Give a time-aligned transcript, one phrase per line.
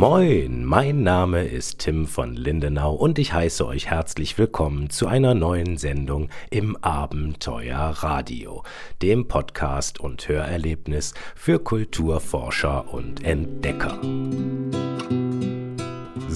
[0.00, 5.34] Moin, mein Name ist Tim von Lindenau und ich heiße euch herzlich willkommen zu einer
[5.34, 8.62] neuen Sendung im Abenteuer Radio,
[9.02, 14.00] dem Podcast und Hörerlebnis für Kulturforscher und Entdecker.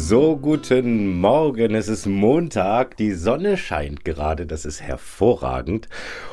[0.07, 5.88] So, guten Morgen, es ist Montag, die Sonne scheint gerade, das ist hervorragend.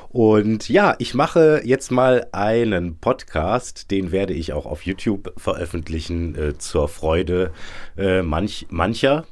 [0.10, 6.36] Und ja, ich mache jetzt mal einen Podcast, den werde ich auch auf YouTube veröffentlichen,
[6.36, 7.54] äh, zur Freude
[7.98, 9.26] äh, manch, mancher.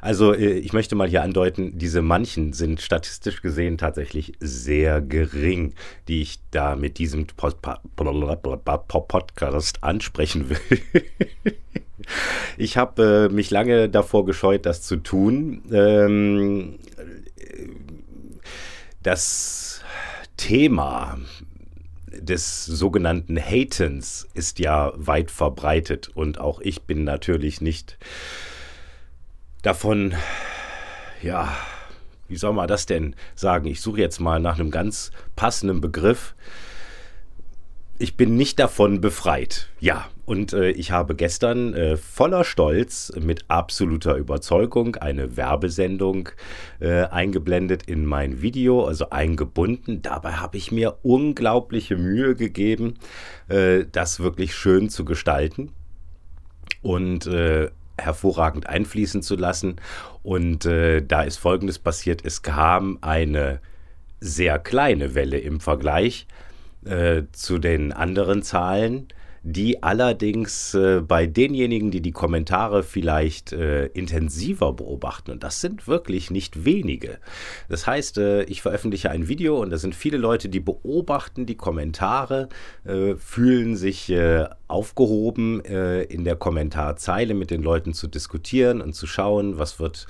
[0.01, 5.73] Also äh, ich möchte mal hier andeuten, diese manchen sind statistisch gesehen tatsächlich sehr gering,
[6.07, 7.27] die ich da mit diesem
[8.87, 10.57] Podcast ansprechen will.
[12.57, 15.63] Ich habe äh, mich lange davor gescheut, das zu tun.
[15.71, 16.79] Ähm,
[19.03, 19.81] das
[20.37, 21.17] Thema
[22.11, 27.97] des sogenannten Hatens ist ja weit verbreitet und auch ich bin natürlich nicht
[29.61, 30.13] davon,
[31.21, 31.55] ja,
[32.27, 33.67] wie soll man das denn sagen?
[33.67, 36.35] Ich suche jetzt mal nach einem ganz passenden Begriff
[37.99, 39.69] ich bin nicht davon befreit.
[39.79, 46.29] Ja, und äh, ich habe gestern äh, voller Stolz mit absoluter Überzeugung eine Werbesendung
[46.79, 50.01] äh, eingeblendet in mein Video, also eingebunden.
[50.01, 52.95] Dabei habe ich mir unglaubliche Mühe gegeben,
[53.47, 55.71] äh, das wirklich schön zu gestalten
[56.81, 59.77] und äh, hervorragend einfließen zu lassen.
[60.23, 62.25] Und äh, da ist Folgendes passiert.
[62.25, 63.59] Es kam eine
[64.19, 66.27] sehr kleine Welle im Vergleich
[66.85, 69.07] äh, zu den anderen Zahlen,
[69.49, 75.87] die allerdings äh, bei denjenigen, die die Kommentare vielleicht äh, intensiver beobachten, und das sind
[75.87, 77.19] wirklich nicht wenige.
[77.69, 81.55] Das heißt, äh, ich veröffentliche ein Video und da sind viele Leute, die beobachten die
[81.55, 82.49] Kommentare,
[82.83, 89.07] äh, fühlen sich äh, aufgehoben, in der Kommentarzeile mit den Leuten zu diskutieren und zu
[89.07, 90.07] schauen, was wird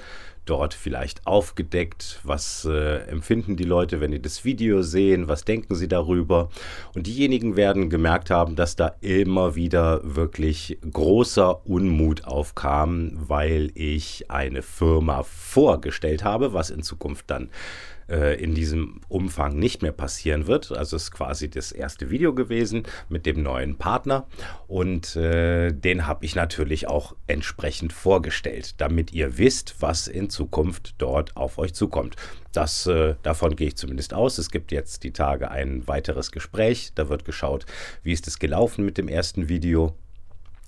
[0.49, 2.19] dort vielleicht aufgedeckt?
[2.23, 5.27] Was äh, empfinden die Leute, wenn die das Video sehen?
[5.27, 6.49] Was denken sie darüber?
[6.95, 14.29] Und diejenigen werden gemerkt haben, dass da immer wieder wirklich großer Unmut aufkam, weil ich
[14.31, 17.49] eine Firma vorgestellt habe, was in Zukunft dann
[18.09, 20.71] äh, in diesem Umfang nicht mehr passieren wird.
[20.71, 24.27] Also es ist quasi das erste Video gewesen mit dem neuen Partner
[24.67, 30.95] und äh, den habe ich natürlich auch entsprechend vorgestellt, damit ihr wisst, was in Zukunft
[30.97, 32.15] dort auf euch zukommt.
[32.53, 34.37] Das, äh, davon gehe ich zumindest aus.
[34.37, 36.91] Es gibt jetzt die Tage ein weiteres Gespräch.
[36.95, 37.65] Da wird geschaut,
[38.03, 39.95] wie ist es gelaufen mit dem ersten Video.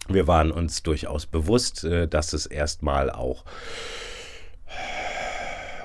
[0.08, 3.44] Wir waren uns durchaus bewusst, äh, dass es erstmal auch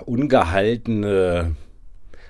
[0.06, 1.56] ungehaltene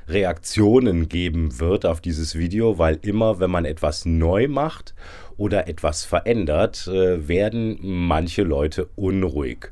[0.08, 4.94] Reaktionen geben wird auf dieses Video, weil immer, wenn man etwas neu macht
[5.36, 9.70] oder etwas verändert, äh, werden manche Leute unruhig.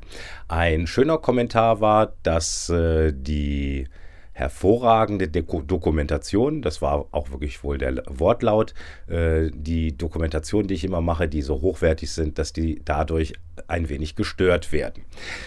[0.49, 3.89] Ein schöner Kommentar war, dass äh, die
[4.33, 6.63] hervorragende Dokumentation.
[6.63, 8.75] Das war auch wirklich wohl der Wortlaut.
[9.07, 13.35] Äh, die Dokumentation, die ich immer mache, die so hochwertig sind, dass die dadurch
[13.69, 15.05] ein wenig gestört werden.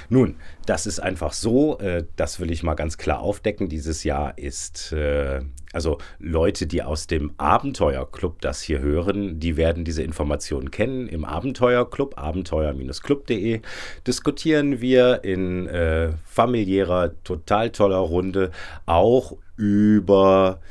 [0.10, 1.80] Nun, das ist einfach so.
[1.80, 3.70] Äh, das will ich mal ganz klar aufdecken.
[3.70, 5.42] Dieses Jahr ist äh,
[5.76, 11.10] also Leute, die aus dem Abenteuerclub das hier hören, die werden diese Informationen kennen.
[11.10, 13.60] Im Abenteuerclub, abenteuer-club.de,
[14.08, 18.52] diskutieren wir in äh, familiärer, total toller Runde
[18.86, 20.62] auch über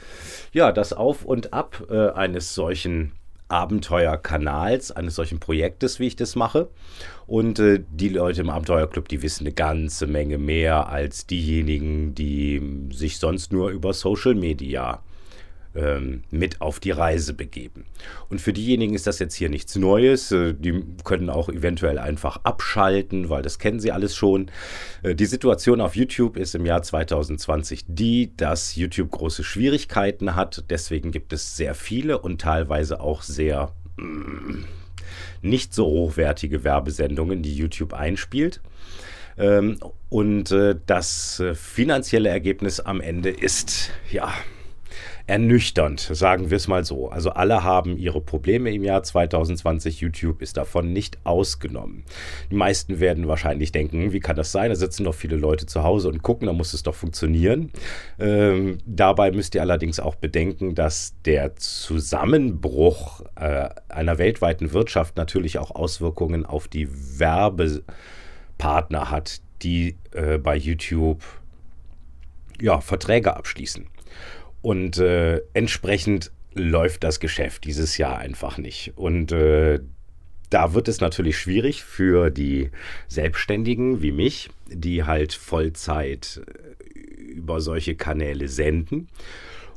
[0.54, 3.12] ja, das Auf und Ab äh, eines solchen
[3.48, 6.68] Abenteuerkanals, eines solchen Projektes, wie ich das mache.
[7.26, 12.88] Und äh, die Leute im Abenteuerclub, die wissen eine ganze Menge mehr als diejenigen, die
[12.90, 15.02] sich sonst nur über Social Media
[16.30, 17.84] mit auf die Reise begeben.
[18.28, 20.30] Und für diejenigen ist das jetzt hier nichts Neues.
[20.30, 24.50] Äh, die können auch eventuell einfach abschalten, weil das kennen sie alles schon.
[25.02, 30.64] Äh, die Situation auf YouTube ist im Jahr 2020 die, dass YouTube große Schwierigkeiten hat.
[30.70, 34.64] Deswegen gibt es sehr viele und teilweise auch sehr mm,
[35.42, 38.60] nicht so hochwertige Werbesendungen, die YouTube einspielt.
[39.36, 39.78] Ähm,
[40.08, 44.32] und äh, das finanzielle Ergebnis am Ende ist, ja,
[45.26, 47.08] ernüchternd, sagen wir es mal so.
[47.08, 50.00] Also alle haben ihre Probleme im Jahr 2020.
[50.00, 52.04] YouTube ist davon nicht ausgenommen.
[52.50, 54.68] Die meisten werden wahrscheinlich denken, wie kann das sein?
[54.68, 57.70] Da sitzen doch viele Leute zu Hause und gucken, da muss es doch funktionieren.
[58.18, 65.58] Ähm, dabei müsst ihr allerdings auch bedenken, dass der Zusammenbruch äh, einer weltweiten Wirtschaft natürlich
[65.58, 66.86] auch Auswirkungen auf die
[67.18, 71.22] Werbepartner hat, die äh, bei YouTube
[72.60, 73.86] ja, Verträge abschließen.
[74.64, 78.94] Und äh, entsprechend läuft das Geschäft dieses Jahr einfach nicht.
[78.96, 79.80] Und äh,
[80.48, 82.70] da wird es natürlich schwierig für die
[83.06, 89.08] Selbstständigen wie mich, die halt Vollzeit äh, über solche Kanäle senden.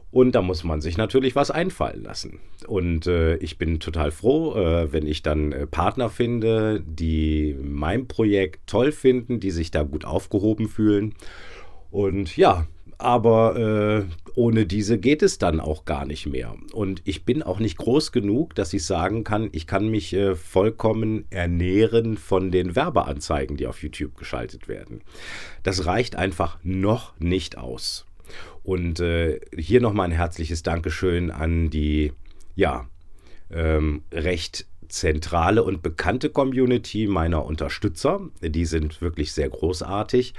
[0.09, 2.39] Und da muss man sich natürlich was einfallen lassen.
[2.65, 8.07] Und äh, ich bin total froh, äh, wenn ich dann äh, Partner finde, die mein
[8.07, 11.13] Projekt toll finden, die sich da gut aufgehoben fühlen.
[11.91, 12.67] Und ja,
[12.97, 16.55] aber äh, ohne diese geht es dann auch gar nicht mehr.
[16.73, 20.35] Und ich bin auch nicht groß genug, dass ich sagen kann, ich kann mich äh,
[20.35, 25.01] vollkommen ernähren von den Werbeanzeigen, die auf YouTube geschaltet werden.
[25.63, 28.05] Das reicht einfach noch nicht aus.
[28.63, 32.13] Und äh, hier nochmal ein herzliches Dankeschön an die,
[32.55, 32.87] ja,
[33.49, 38.21] ähm, recht zentrale und bekannte Community meiner Unterstützer.
[38.41, 40.33] Die sind wirklich sehr großartig.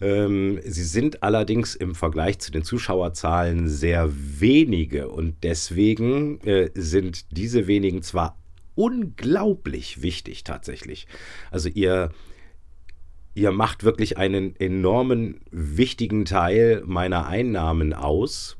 [0.00, 7.36] Ähm, sie sind allerdings im Vergleich zu den Zuschauerzahlen sehr wenige und deswegen äh, sind
[7.36, 8.36] diese wenigen zwar
[8.74, 11.06] unglaublich wichtig tatsächlich.
[11.50, 12.10] Also ihr
[13.34, 18.56] ihr macht wirklich einen enormen wichtigen Teil meiner Einnahmen aus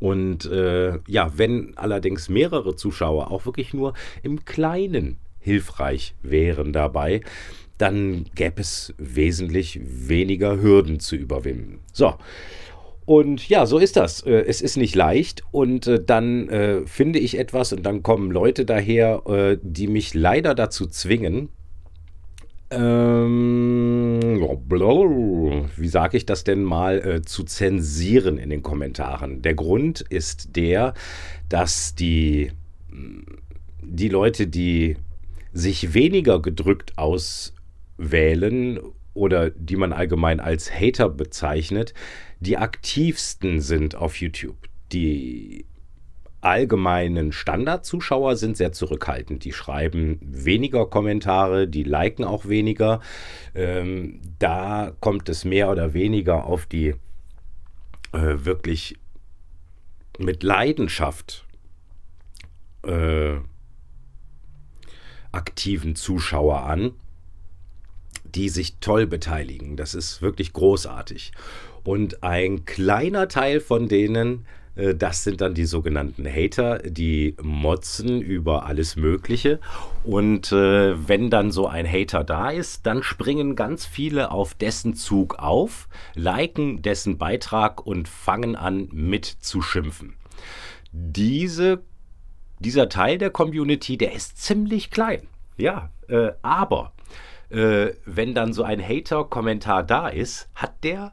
[0.00, 7.22] und äh, ja, wenn allerdings mehrere Zuschauer auch wirklich nur im Kleinen hilfreich wären dabei,
[7.78, 11.80] dann gäbe es wesentlich weniger Hürden zu überwinden.
[11.92, 12.14] So.
[13.06, 14.20] Und ja, so ist das.
[14.26, 18.30] Äh, es ist nicht leicht und äh, dann äh, finde ich etwas und dann kommen
[18.30, 19.22] Leute daher,
[19.62, 21.48] die mich leider dazu zwingen,
[22.70, 24.40] ähm,
[25.76, 29.42] wie sage ich das denn mal, äh, zu zensieren in den Kommentaren.
[29.42, 30.94] Der Grund ist der,
[31.48, 32.52] dass die,
[33.82, 34.96] die Leute, die
[35.52, 38.78] sich weniger gedrückt auswählen
[39.14, 41.94] oder die man allgemein als Hater bezeichnet,
[42.40, 44.56] die aktivsten sind auf YouTube.
[44.92, 45.64] Die
[46.40, 49.44] allgemeinen Standardzuschauer sind sehr zurückhaltend.
[49.44, 53.00] Die schreiben weniger Kommentare, die liken auch weniger.
[53.54, 56.94] Ähm, da kommt es mehr oder weniger auf die
[58.12, 58.96] äh, wirklich
[60.18, 61.44] mit Leidenschaft
[62.84, 63.36] äh,
[65.32, 66.92] aktiven Zuschauer an,
[68.24, 69.76] die sich toll beteiligen.
[69.76, 71.32] Das ist wirklich großartig.
[71.84, 74.46] Und ein kleiner Teil von denen
[74.94, 79.58] das sind dann die sogenannten Hater, die motzen über alles Mögliche.
[80.04, 84.94] Und äh, wenn dann so ein Hater da ist, dann springen ganz viele auf dessen
[84.94, 90.14] Zug auf, liken dessen Beitrag und fangen an mitzuschimpfen.
[90.92, 91.82] Diese,
[92.60, 95.26] dieser Teil der Community, der ist ziemlich klein.
[95.56, 96.92] Ja, äh, aber
[97.50, 101.12] äh, wenn dann so ein Hater-Kommentar da ist, hat der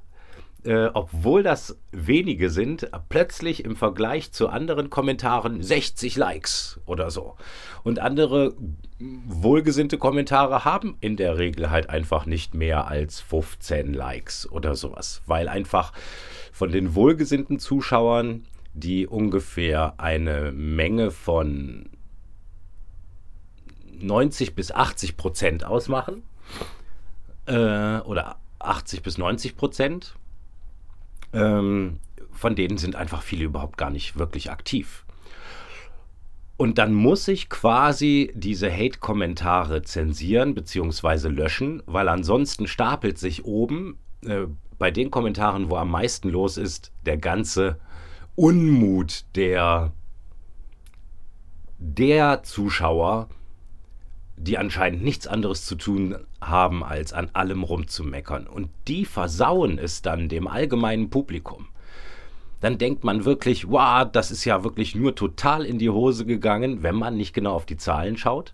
[0.66, 7.36] äh, obwohl das wenige sind, plötzlich im Vergleich zu anderen Kommentaren 60 Likes oder so.
[7.84, 8.56] Und andere
[9.00, 15.22] wohlgesinnte Kommentare haben in der Regel halt einfach nicht mehr als 15 Likes oder sowas,
[15.28, 15.94] weil einfach
[16.52, 21.90] von den wohlgesinnten Zuschauern, die ungefähr eine Menge von
[24.00, 26.24] 90 bis 80 Prozent ausmachen,
[27.46, 30.16] äh, oder 80 bis 90 Prozent,
[31.36, 32.00] ähm,
[32.32, 35.06] von denen sind einfach viele überhaupt gar nicht wirklich aktiv.
[36.58, 41.28] Und dann muss ich quasi diese Hate-Kommentare zensieren bzw.
[41.28, 44.46] löschen, weil ansonsten stapelt sich oben äh,
[44.78, 47.78] bei den Kommentaren, wo am meisten los ist, der ganze
[48.36, 49.92] Unmut der,
[51.78, 53.30] der Zuschauer,
[54.38, 58.48] die anscheinend nichts anderes zu tun haben, als an allem rumzumeckern.
[58.48, 61.68] Und die versauen es dann dem allgemeinen Publikum.
[62.62, 66.84] Dann denkt man wirklich, wow, das ist ja wirklich nur total in die Hose gegangen,
[66.84, 68.54] wenn man nicht genau auf die Zahlen schaut.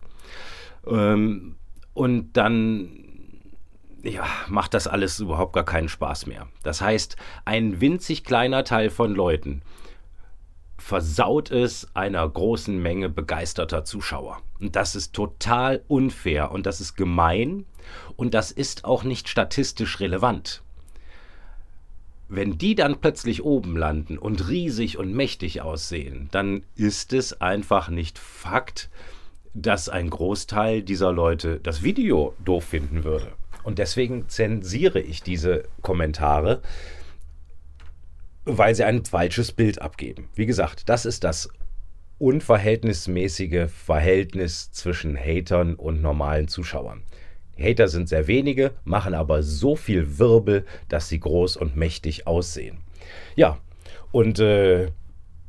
[0.85, 1.55] Ähm,
[1.93, 3.01] und dann
[4.03, 6.47] ja, macht das alles überhaupt gar keinen Spaß mehr.
[6.63, 9.61] Das heißt, ein winzig kleiner Teil von Leuten
[10.81, 14.41] versaut es einer großen Menge begeisterter Zuschauer.
[14.59, 17.65] Und das ist total unfair und das ist gemein
[18.17, 20.63] und das ist auch nicht statistisch relevant.
[22.27, 27.89] Wenn die dann plötzlich oben landen und riesig und mächtig aussehen, dann ist es einfach
[27.89, 28.89] nicht Fakt,
[29.53, 33.33] dass ein Großteil dieser Leute das Video doof finden würde.
[33.63, 36.61] Und deswegen zensiere ich diese Kommentare,
[38.45, 40.29] weil sie ein falsches Bild abgeben.
[40.36, 41.50] Wie gesagt, das ist das
[42.17, 47.03] unverhältnismäßige Verhältnis zwischen Hatern und normalen Zuschauern.
[47.57, 52.81] Hater sind sehr wenige, machen aber so viel Wirbel, dass sie groß und mächtig aussehen.
[53.36, 53.57] Ja,
[54.12, 54.91] und äh,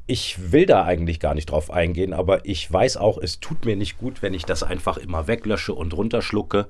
[0.06, 3.76] ich will da eigentlich gar nicht drauf eingehen, aber ich weiß auch, es tut mir
[3.76, 6.66] nicht gut, wenn ich das einfach immer weglösche und runterschlucke.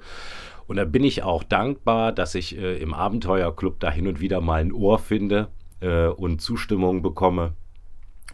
[0.67, 4.41] Und da bin ich auch dankbar, dass ich äh, im Abenteuerclub da hin und wieder
[4.41, 5.49] mal ein Ohr finde
[5.83, 7.53] äh, und Zustimmung bekomme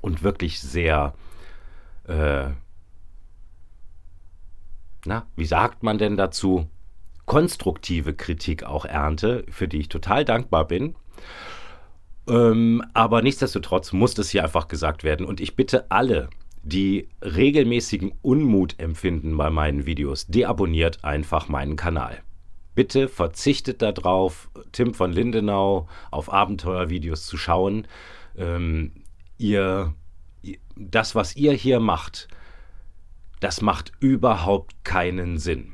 [0.01, 1.15] und wirklich sehr,
[2.07, 2.51] äh,
[5.05, 6.69] na, wie sagt man denn dazu,
[7.27, 10.95] konstruktive Kritik auch ernte, für die ich total dankbar bin.
[12.29, 15.27] Ähm, aber nichtsdestotrotz muss das hier einfach gesagt werden.
[15.27, 16.29] Und ich bitte alle,
[16.63, 22.23] die regelmäßigen Unmut empfinden bei meinen Videos, deabonniert einfach meinen Kanal.
[22.79, 27.89] Bitte verzichtet darauf, Tim von Lindenau auf Abenteuervideos zu schauen.
[28.37, 28.93] Ähm,
[29.37, 29.95] ihr,
[30.77, 32.29] das, was ihr hier macht,
[33.41, 35.73] das macht überhaupt keinen Sinn.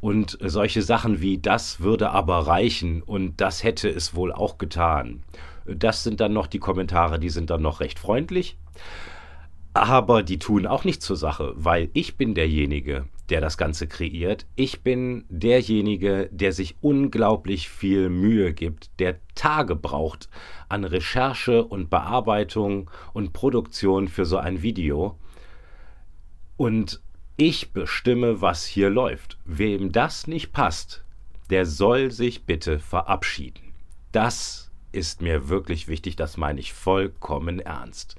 [0.00, 5.24] Und solche Sachen wie das würde aber reichen und das hätte es wohl auch getan
[5.66, 8.56] das sind dann noch die Kommentare, die sind dann noch recht freundlich.
[9.72, 14.46] Aber die tun auch nicht zur Sache, weil ich bin derjenige, der das Ganze kreiert.
[14.56, 20.28] Ich bin derjenige, der sich unglaublich viel Mühe gibt, der Tage braucht
[20.68, 25.18] an Recherche und Bearbeitung und Produktion für so ein Video.
[26.56, 27.00] Und
[27.36, 29.38] ich bestimme, was hier läuft.
[29.46, 31.04] Wem das nicht passt,
[31.48, 33.72] der soll sich bitte verabschieden.
[34.12, 38.16] Das ist mir wirklich wichtig, das meine ich vollkommen ernst.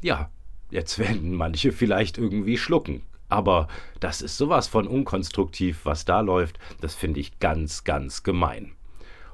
[0.00, 0.30] Ja,
[0.70, 3.68] jetzt werden manche vielleicht irgendwie schlucken, aber
[4.00, 8.72] das ist sowas von unkonstruktiv, was da läuft, das finde ich ganz, ganz gemein.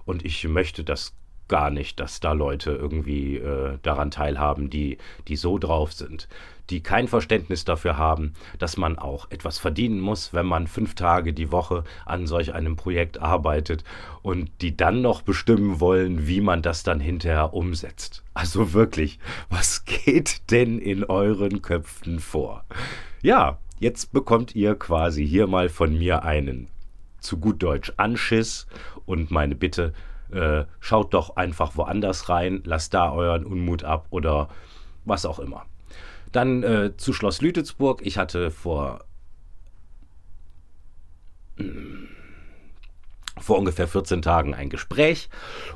[0.04, 1.14] Und ich möchte das
[1.48, 4.98] gar nicht, dass da Leute irgendwie äh, daran teilhaben, die,
[5.28, 6.28] die so drauf sind,
[6.70, 11.32] die kein Verständnis dafür haben, dass man auch etwas verdienen muss, wenn man fünf Tage
[11.32, 13.84] die Woche an solch einem Projekt arbeitet
[14.22, 18.22] und die dann noch bestimmen wollen, wie man das dann hinterher umsetzt.
[18.32, 19.18] Also wirklich,
[19.50, 22.64] was geht denn in euren Köpfen vor?
[23.22, 26.68] Ja, jetzt bekommt ihr quasi hier mal von mir einen
[27.24, 28.66] zu gut Deutsch Anschiss
[29.06, 29.94] und meine Bitte,
[30.34, 34.48] äh, schaut doch einfach woanders rein, lasst da euren Unmut ab oder
[35.04, 35.66] was auch immer.
[36.32, 38.02] Dann äh, zu Schloss Lütetsburg.
[38.04, 39.04] Ich hatte vor,
[43.40, 45.28] vor ungefähr 14 Tagen ein Gespräch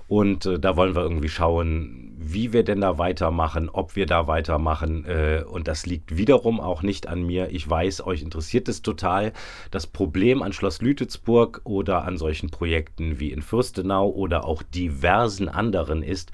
[0.06, 4.26] und äh, da wollen wir irgendwie schauen, wie wir denn da weitermachen, ob wir da
[4.26, 5.04] weitermachen.
[5.06, 7.50] Äh, und das liegt wiederum auch nicht an mir.
[7.50, 9.32] Ich weiß, euch interessiert es total.
[9.70, 15.48] Das Problem an Schloss Lütetsburg oder an solchen Projekten wie in Fürstenau oder auch diversen
[15.48, 16.32] anderen ist,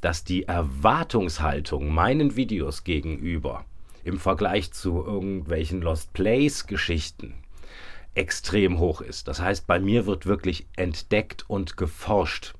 [0.00, 3.64] dass die Erwartungshaltung meinen Videos gegenüber
[4.02, 7.34] im Vergleich zu irgendwelchen Lost Place Geschichten
[8.14, 9.28] extrem hoch ist.
[9.28, 12.54] Das heißt, bei mir wird wirklich entdeckt und geforscht.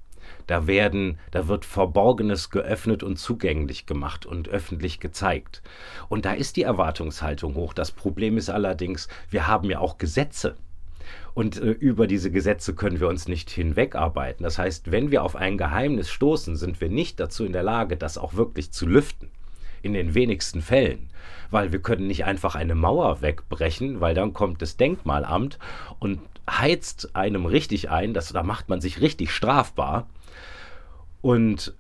[0.47, 5.63] Da werden, da wird Verborgenes geöffnet und zugänglich gemacht und öffentlich gezeigt.
[6.09, 7.73] Und da ist die Erwartungshaltung hoch.
[7.73, 10.57] Das Problem ist allerdings, wir haben ja auch Gesetze.
[11.35, 14.43] Und äh, über diese Gesetze können wir uns nicht hinwegarbeiten.
[14.43, 17.97] Das heißt, wenn wir auf ein Geheimnis stoßen, sind wir nicht dazu in der Lage,
[17.97, 19.31] das auch wirklich zu lüften.
[19.83, 21.11] In den wenigsten Fällen.
[21.51, 25.59] Weil wir können nicht einfach eine Mauer wegbrechen, weil dann kommt das Denkmalamt
[25.99, 30.09] und heizt einem richtig ein, das, da macht man sich richtig strafbar.
[31.23, 31.75] Und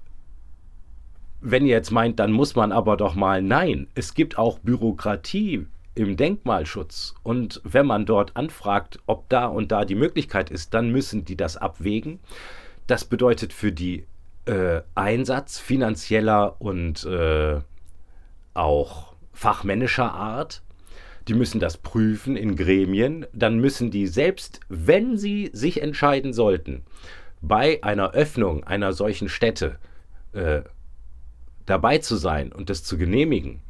[1.40, 5.66] wenn ihr jetzt meint, dann muss man aber doch mal, nein, es gibt auch Bürokratie
[5.95, 7.14] im Denkmalschutz.
[7.23, 11.37] Und wenn man dort anfragt, ob da und da die Möglichkeit ist, dann müssen die
[11.37, 12.21] das abwägen.
[12.87, 14.07] Das bedeutet für die
[14.47, 17.61] äh, Einsatz finanzieller und äh,
[18.54, 20.62] auch fachmännischer Art.
[21.28, 23.26] Die müssen das prüfen in Gremien.
[23.33, 26.83] Dann müssen die selbst, wenn sie sich entscheiden sollten,
[27.40, 29.78] bei einer Öffnung einer solchen Stätte
[30.33, 30.62] äh,
[31.66, 33.62] dabei zu sein und das zu genehmigen,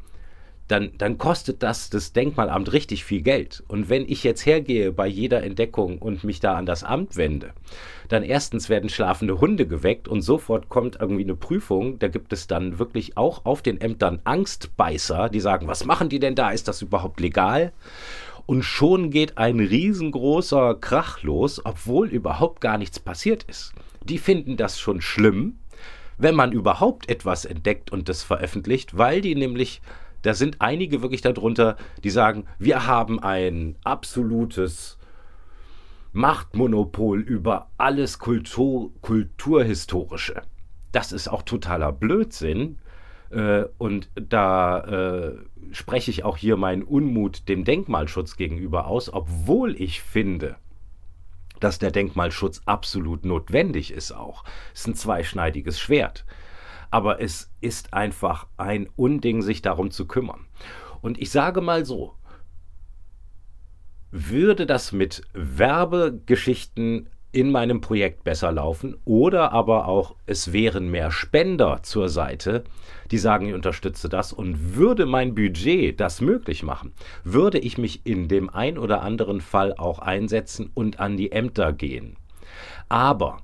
[0.71, 3.63] dann, dann kostet das das Denkmalamt richtig viel Geld.
[3.69, 7.53] Und wenn ich jetzt hergehe bei jeder Entdeckung und mich da an das Amt wende,
[8.09, 11.99] dann erstens werden schlafende Hunde geweckt und sofort kommt irgendwie eine Prüfung.
[11.99, 16.19] Da gibt es dann wirklich auch auf den Ämtern Angstbeißer, die sagen, was machen die
[16.19, 16.51] denn da?
[16.51, 17.73] Ist das überhaupt legal?
[18.47, 23.73] Und schon geht ein riesengroßer Krach los, obwohl überhaupt gar nichts passiert ist.
[24.03, 25.59] Die finden das schon schlimm,
[26.19, 29.81] wenn man überhaupt etwas entdeckt und das veröffentlicht, weil die nämlich,
[30.23, 34.99] da sind einige wirklich darunter, die sagen, wir haben ein absolutes
[36.13, 40.43] Machtmonopol über alles Kultur, Kulturhistorische.
[40.93, 42.79] Das ist auch totaler Blödsinn.
[43.31, 45.39] Äh, und da äh,
[45.73, 50.57] spreche ich auch hier meinen Unmut dem Denkmalschutz gegenüber aus, obwohl ich finde,
[51.61, 54.45] dass der Denkmalschutz absolut notwendig ist auch.
[54.75, 56.25] Es ist ein zweischneidiges Schwert.
[56.91, 60.47] Aber es ist einfach ein Unding, sich darum zu kümmern.
[61.01, 62.15] Und ich sage mal so,
[64.11, 71.13] würde das mit Werbegeschichten in meinem Projekt besser laufen oder aber auch es wären mehr
[71.13, 72.65] Spender zur Seite,
[73.11, 76.93] die sagen, ich unterstütze das und würde mein Budget das möglich machen,
[77.23, 81.73] würde ich mich in dem ein oder anderen Fall auch einsetzen und an die Ämter
[81.73, 82.17] gehen.
[82.89, 83.39] Aber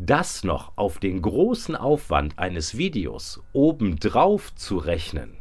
[0.00, 5.36] das noch auf den großen Aufwand eines Videos obendrauf zu rechnen,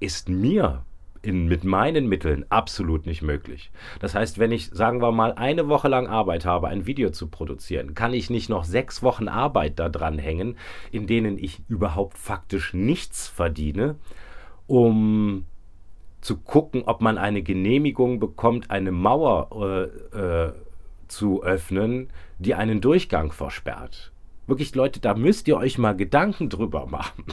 [0.00, 0.82] ist mir
[1.22, 3.70] in, mit meinen Mitteln absolut nicht möglich.
[4.00, 7.28] Das heißt, wenn ich, sagen wir mal, eine Woche lang Arbeit habe, ein Video zu
[7.28, 10.56] produzieren, kann ich nicht noch sechs Wochen Arbeit da dran hängen,
[10.90, 13.94] in denen ich überhaupt faktisch nichts verdiene,
[14.66, 15.46] um
[16.20, 20.52] zu gucken, ob man eine Genehmigung bekommt, eine Mauer äh, äh,
[21.08, 24.12] zu öffnen, die einen Durchgang versperrt.
[24.46, 27.24] Wirklich, Leute, da müsst ihr euch mal Gedanken drüber machen.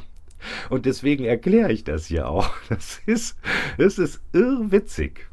[0.70, 2.50] Und deswegen erkläre ich das hier auch.
[2.70, 3.38] Das ist,
[3.78, 5.28] das ist irrwitzig.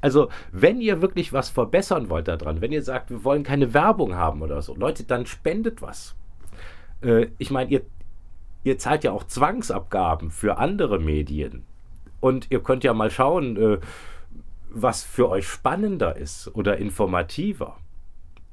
[0.00, 4.14] Also, wenn ihr wirklich was verbessern wollt daran, wenn ihr sagt, wir wollen keine Werbung
[4.14, 6.14] haben oder so, Leute, dann spendet was.
[7.02, 7.82] Äh, ich meine, ihr,
[8.64, 11.64] ihr zahlt ja auch Zwangsabgaben für andere Medien.
[12.20, 13.78] Und ihr könnt ja mal schauen, äh,
[14.70, 17.76] was für euch spannender ist oder informativer,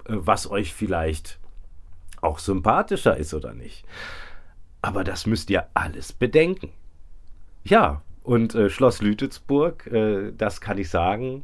[0.05, 1.39] äh, was euch vielleicht
[2.21, 3.86] auch sympathischer ist oder nicht.
[4.81, 6.69] Aber das müsst ihr alles bedenken.
[7.63, 11.43] Ja, und äh, Schloss Lütetsburg, äh, das kann ich sagen,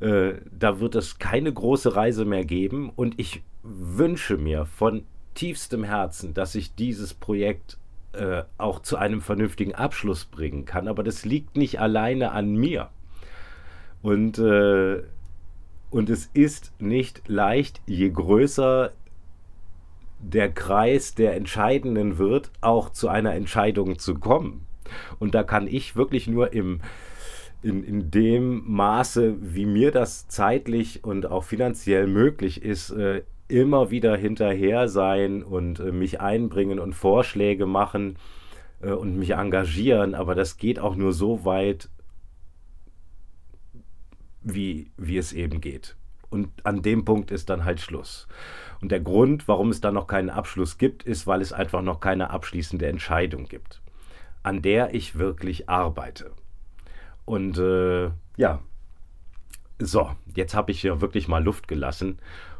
[0.00, 2.90] äh, da wird es keine große Reise mehr geben.
[2.94, 5.04] Und ich wünsche mir von
[5.34, 7.78] tiefstem Herzen, dass ich dieses Projekt
[8.12, 10.88] äh, auch zu einem vernünftigen Abschluss bringen kann.
[10.88, 12.90] Aber das liegt nicht alleine an mir.
[14.04, 15.02] Und, äh,
[15.88, 18.92] und es ist nicht leicht, je größer
[20.20, 24.66] der Kreis der Entscheidenden wird, auch zu einer Entscheidung zu kommen.
[25.18, 26.82] Und da kann ich wirklich nur im,
[27.62, 33.90] in, in dem Maße, wie mir das zeitlich und auch finanziell möglich ist, äh, immer
[33.90, 38.16] wieder hinterher sein und äh, mich einbringen und Vorschläge machen
[38.82, 40.14] äh, und mich engagieren.
[40.14, 41.88] Aber das geht auch nur so weit,
[44.44, 45.96] wie, wie es eben geht.
[46.30, 48.28] Und an dem Punkt ist dann halt Schluss.
[48.80, 52.00] Und der Grund, warum es da noch keinen Abschluss gibt, ist, weil es einfach noch
[52.00, 53.80] keine abschließende Entscheidung gibt,
[54.42, 56.32] an der ich wirklich arbeite.
[57.24, 58.60] Und äh, ja,
[59.78, 62.18] so, jetzt habe ich hier wirklich mal Luft gelassen.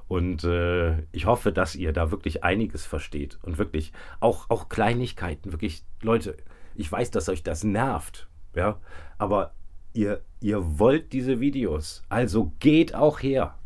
[0.09, 5.53] Und äh, ich hoffe, dass ihr da wirklich einiges versteht und wirklich auch, auch Kleinigkeiten,
[5.53, 6.37] wirklich, Leute,
[6.75, 8.79] ich weiß, dass euch das nervt, ja,
[9.17, 9.55] aber
[9.95, 13.57] ihr, ihr wollt diese Videos, also geht auch her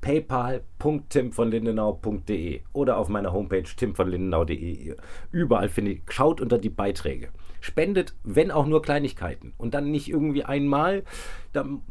[0.00, 4.94] paypal.timvonlindenau.de oder auf meiner Homepage timvonlindenau.de.
[5.30, 7.28] Überall findet ihr, schaut unter die Beiträge.
[7.60, 9.52] Spendet, wenn auch nur Kleinigkeiten.
[9.58, 11.04] Und dann nicht irgendwie einmal.
[11.52, 11.82] Dann,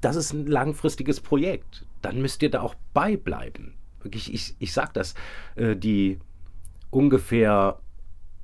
[0.00, 1.84] das ist ein langfristiges Projekt.
[2.00, 3.74] Dann müsst ihr da auch beibleiben.
[4.02, 5.14] Wirklich, ich, ich sag das,
[5.54, 6.18] äh, die
[6.90, 7.78] ungefähr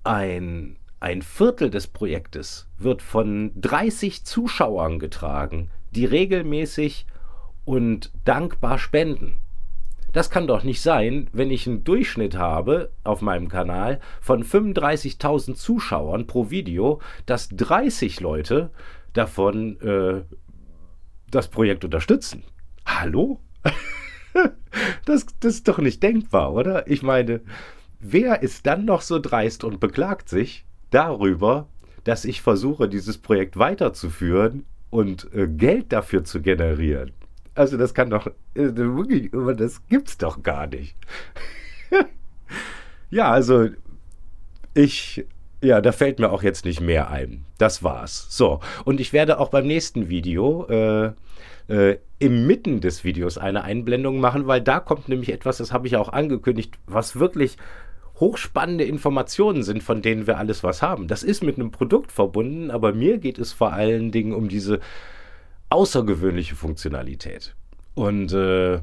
[0.05, 7.06] ein, ein Viertel des Projektes wird von 30 Zuschauern getragen, die regelmäßig
[7.64, 9.34] und dankbar spenden.
[10.12, 15.54] Das kann doch nicht sein, wenn ich einen Durchschnitt habe auf meinem Kanal von 35.000
[15.54, 18.70] Zuschauern pro Video, dass 30 Leute
[19.12, 20.22] davon äh,
[21.30, 22.42] das Projekt unterstützen.
[22.87, 23.38] Hallo?
[25.04, 26.88] das, das ist doch nicht denkbar, oder?
[26.88, 27.42] Ich meine,
[28.00, 31.68] wer ist dann noch so dreist und beklagt sich darüber,
[32.05, 37.12] dass ich versuche, dieses Projekt weiterzuführen und äh, Geld dafür zu generieren?
[37.55, 38.72] Also das kann doch, äh,
[39.57, 40.96] das gibt's doch gar nicht.
[43.11, 43.68] ja, also
[44.74, 45.27] ich,
[45.61, 47.44] ja, da fällt mir auch jetzt nicht mehr ein.
[47.59, 48.27] Das war's.
[48.31, 51.12] So, und ich werde auch beim nächsten Video äh,
[51.68, 55.96] äh, inmitten des Videos eine Einblendung machen, weil da kommt nämlich etwas, das habe ich
[55.96, 57.57] auch angekündigt, was wirklich
[58.20, 61.09] hochspannende Informationen sind, von denen wir alles was haben.
[61.09, 64.81] Das ist mit einem Produkt verbunden, aber mir geht es vor allen Dingen um diese
[65.70, 67.54] außergewöhnliche Funktionalität.
[67.94, 68.81] Und, äh,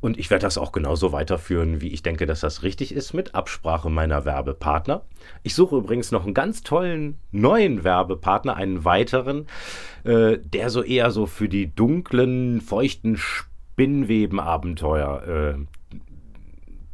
[0.00, 3.34] und ich werde das auch genauso weiterführen, wie ich denke, dass das richtig ist, mit
[3.34, 5.02] Absprache meiner Werbepartner.
[5.42, 9.46] Ich suche übrigens noch einen ganz tollen neuen Werbepartner, einen weiteren,
[10.04, 15.54] äh, der so eher so für die dunklen, feuchten Spinnwebenabenteuer äh,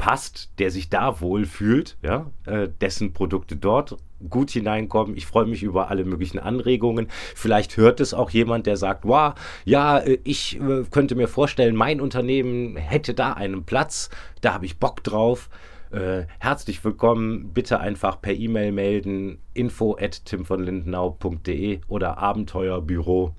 [0.03, 5.17] passt, der sich da wohlfühlt, ja, äh, dessen Produkte dort gut hineinkommen.
[5.17, 7.07] Ich freue mich über alle möglichen Anregungen.
[7.37, 9.35] Vielleicht hört es auch jemand, der sagt, wow,
[9.65, 14.11] ja, äh, ich äh, könnte mir vorstellen, mein Unternehmen hätte da einen Platz,
[14.41, 15.49] da habe ich Bock drauf.
[15.93, 17.53] Äh, herzlich willkommen.
[17.53, 19.39] Bitte einfach per E-Mail melden.
[19.55, 23.37] info at timvonlindenau.de oder abenteuerbüro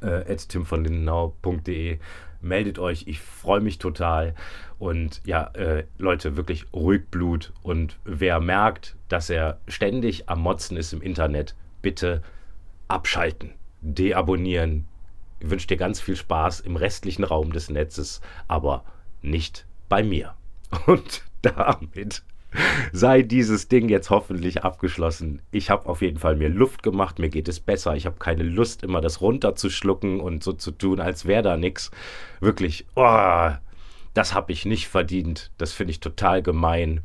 [0.00, 1.98] äh, at timvonlindenau.de.
[2.40, 4.34] Meldet euch, ich freue mich total.
[4.78, 7.52] Und ja, äh, Leute, wirklich ruhig Blut.
[7.62, 12.22] Und wer merkt, dass er ständig am Motzen ist im Internet, bitte
[12.86, 14.86] abschalten, deabonnieren.
[15.40, 18.84] Ich wünsche dir ganz viel Spaß im restlichen Raum des Netzes, aber
[19.22, 20.34] nicht bei mir.
[20.86, 22.22] Und damit
[22.92, 25.42] sei dieses Ding jetzt hoffentlich abgeschlossen.
[25.50, 27.94] Ich habe auf jeden Fall mir Luft gemacht, mir geht es besser.
[27.94, 31.90] Ich habe keine Lust, immer das runterzuschlucken und so zu tun, als wäre da nichts.
[32.40, 33.50] Wirklich, oh,
[34.18, 35.52] das habe ich nicht verdient.
[35.58, 37.02] Das finde ich total gemein.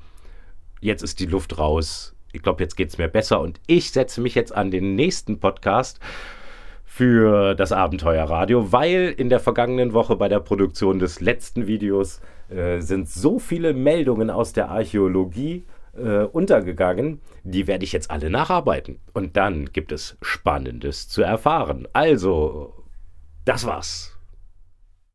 [0.82, 2.16] Jetzt ist die Luft raus.
[2.32, 5.40] Ich glaube, jetzt geht es mir besser und ich setze mich jetzt an den nächsten
[5.40, 6.00] Podcast
[6.84, 12.80] für das Abenteuerradio, weil in der vergangenen Woche bei der Produktion des letzten Videos äh,
[12.80, 18.98] sind so viele Meldungen aus der Archäologie äh, untergegangen, die werde ich jetzt alle nacharbeiten.
[19.14, 21.88] Und dann gibt es Spannendes zu erfahren.
[21.94, 22.74] Also,
[23.46, 24.13] das war's.